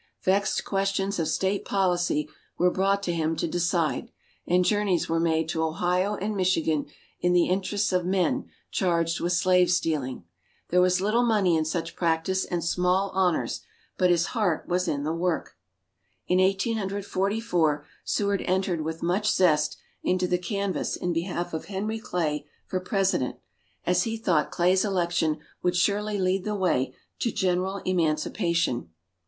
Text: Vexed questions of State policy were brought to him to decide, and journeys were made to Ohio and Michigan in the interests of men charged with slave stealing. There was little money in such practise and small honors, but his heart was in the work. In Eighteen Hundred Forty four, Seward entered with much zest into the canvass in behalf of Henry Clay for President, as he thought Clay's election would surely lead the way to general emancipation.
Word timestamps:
Vexed 0.23 0.65
questions 0.65 1.19
of 1.19 1.27
State 1.27 1.63
policy 1.63 2.27
were 2.57 2.71
brought 2.71 3.03
to 3.03 3.13
him 3.13 3.35
to 3.35 3.47
decide, 3.47 4.09
and 4.47 4.65
journeys 4.65 5.07
were 5.07 5.19
made 5.19 5.47
to 5.49 5.61
Ohio 5.61 6.15
and 6.15 6.35
Michigan 6.35 6.87
in 7.19 7.33
the 7.33 7.45
interests 7.47 7.93
of 7.93 8.03
men 8.03 8.49
charged 8.71 9.19
with 9.19 9.31
slave 9.31 9.69
stealing. 9.69 10.23
There 10.69 10.81
was 10.81 11.01
little 11.01 11.21
money 11.23 11.55
in 11.55 11.65
such 11.65 11.95
practise 11.95 12.45
and 12.45 12.63
small 12.63 13.11
honors, 13.11 13.61
but 13.95 14.09
his 14.09 14.25
heart 14.33 14.67
was 14.67 14.87
in 14.87 15.03
the 15.03 15.13
work. 15.13 15.55
In 16.25 16.39
Eighteen 16.39 16.77
Hundred 16.77 17.05
Forty 17.05 17.39
four, 17.39 17.85
Seward 18.03 18.41
entered 18.47 18.81
with 18.81 19.03
much 19.03 19.31
zest 19.31 19.77
into 20.01 20.25
the 20.25 20.39
canvass 20.39 20.95
in 20.95 21.13
behalf 21.13 21.53
of 21.53 21.65
Henry 21.65 21.99
Clay 21.99 22.47
for 22.65 22.79
President, 22.79 23.35
as 23.85 24.01
he 24.01 24.17
thought 24.17 24.49
Clay's 24.49 24.83
election 24.83 25.37
would 25.61 25.75
surely 25.75 26.17
lead 26.17 26.43
the 26.43 26.55
way 26.55 26.95
to 27.19 27.31
general 27.31 27.83
emancipation. 27.85 28.89